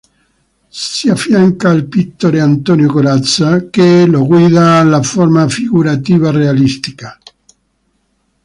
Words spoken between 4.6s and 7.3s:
alla forma figurativa realistica.